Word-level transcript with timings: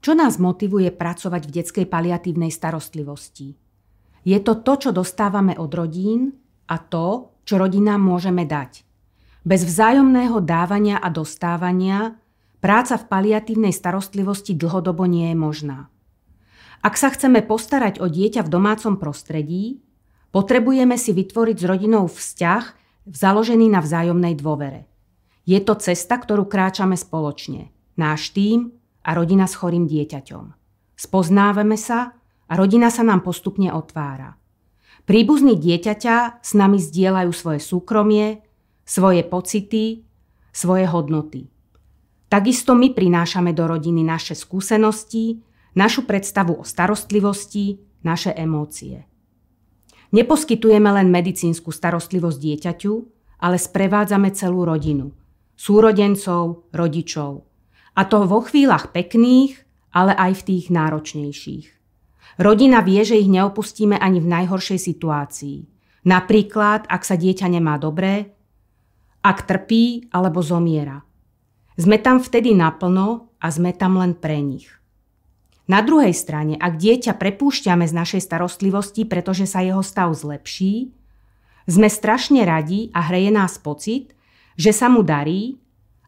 Čo 0.00 0.16
nás 0.16 0.40
motivuje 0.40 0.88
pracovať 0.88 1.42
v 1.44 1.54
detskej 1.60 1.84
paliatívnej 1.84 2.48
starostlivosti? 2.48 3.52
Je 4.24 4.38
to 4.40 4.64
to, 4.64 4.88
čo 4.88 4.90
dostávame 4.96 5.52
od 5.60 5.68
rodín 5.76 6.40
a 6.72 6.80
to, 6.80 7.36
čo 7.44 7.60
rodinám 7.60 8.00
môžeme 8.00 8.48
dať. 8.48 8.80
Bez 9.44 9.60
vzájomného 9.68 10.40
dávania 10.40 10.96
a 10.96 11.12
dostávania 11.12 12.16
práca 12.64 12.96
v 12.96 13.08
paliatívnej 13.12 13.76
starostlivosti 13.76 14.56
dlhodobo 14.56 15.04
nie 15.04 15.32
je 15.32 15.36
možná. 15.36 15.78
Ak 16.80 16.96
sa 16.96 17.12
chceme 17.12 17.44
postarať 17.44 18.00
o 18.00 18.08
dieťa 18.08 18.40
v 18.40 18.52
domácom 18.52 18.96
prostredí, 18.96 19.84
potrebujeme 20.32 20.96
si 20.96 21.12
vytvoriť 21.12 21.56
s 21.60 21.68
rodinou 21.68 22.08
vzťah 22.08 22.64
založený 23.04 23.68
na 23.68 23.84
vzájomnej 23.84 24.32
dôvere. 24.32 24.88
Je 25.44 25.60
to 25.60 25.76
cesta, 25.76 26.16
ktorú 26.16 26.48
kráčame 26.48 26.96
spoločne. 26.96 27.68
Náš 28.00 28.32
tým, 28.32 28.79
a 29.04 29.10
rodina 29.16 29.48
s 29.48 29.56
chorým 29.56 29.88
dieťaťom. 29.88 30.44
Spoznávame 30.96 31.80
sa 31.80 32.12
a 32.48 32.52
rodina 32.58 32.92
sa 32.92 33.00
nám 33.00 33.24
postupne 33.24 33.72
otvára. 33.72 34.36
Príbuzní 35.08 35.56
dieťaťa 35.56 36.44
s 36.44 36.50
nami 36.52 36.76
zdieľajú 36.76 37.32
svoje 37.32 37.60
súkromie, 37.64 38.44
svoje 38.84 39.24
pocity, 39.24 40.04
svoje 40.52 40.84
hodnoty. 40.86 41.48
Takisto 42.30 42.78
my 42.78 42.94
prinášame 42.94 43.50
do 43.50 43.66
rodiny 43.66 44.06
naše 44.06 44.38
skúsenosti, 44.38 45.42
našu 45.74 46.06
predstavu 46.06 46.62
o 46.62 46.64
starostlivosti, 46.66 47.82
naše 48.06 48.30
emócie. 48.36 49.06
Neposkytujeme 50.10 50.90
len 50.90 51.10
medicínsku 51.10 51.70
starostlivosť 51.70 52.38
dieťaťu, 52.38 52.92
ale 53.40 53.56
sprevádzame 53.58 54.34
celú 54.34 54.66
rodinu. 54.66 55.14
Súrodencov, 55.54 56.70
rodičov, 56.74 57.49
a 57.94 58.02
to 58.06 58.26
vo 58.26 58.40
chvíľach 58.44 58.94
pekných, 58.94 59.58
ale 59.90 60.14
aj 60.14 60.42
v 60.42 60.46
tých 60.46 60.64
náročnejších. 60.70 61.66
Rodina 62.40 62.80
vie, 62.80 63.02
že 63.02 63.18
ich 63.18 63.28
neopustíme 63.28 63.98
ani 63.98 64.22
v 64.22 64.30
najhoršej 64.30 64.80
situácii. 64.80 65.58
Napríklad, 66.06 66.88
ak 66.88 67.02
sa 67.04 67.18
dieťa 67.18 67.46
nemá 67.52 67.76
dobré, 67.76 68.32
ak 69.20 69.44
trpí 69.44 70.08
alebo 70.08 70.40
zomiera. 70.40 71.04
Sme 71.76 72.00
tam 72.00 72.20
vtedy 72.24 72.56
naplno 72.56 73.36
a 73.36 73.46
sme 73.52 73.76
tam 73.76 74.00
len 74.00 74.16
pre 74.16 74.40
nich. 74.40 74.68
Na 75.68 75.84
druhej 75.84 76.16
strane, 76.16 76.58
ak 76.58 76.80
dieťa 76.80 77.14
prepúšťame 77.14 77.86
z 77.86 77.94
našej 77.94 78.26
starostlivosti, 78.26 79.06
pretože 79.06 79.46
sa 79.46 79.62
jeho 79.62 79.84
stav 79.84 80.10
zlepší, 80.10 80.90
sme 81.70 81.86
strašne 81.86 82.42
radi 82.42 82.90
a 82.90 83.06
hreje 83.06 83.30
nás 83.30 83.60
pocit, 83.60 84.16
že 84.58 84.74
sa 84.74 84.90
mu 84.90 85.06
darí 85.06 85.62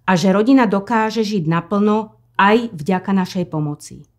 a 0.06 0.12
že 0.19 0.34
rodina 0.34 0.67
dokáže 0.67 1.22
žiť 1.22 1.47
naplno 1.47 2.19
aj 2.39 2.75
vďaka 2.75 3.11
našej 3.14 3.45
pomoci. 3.48 4.11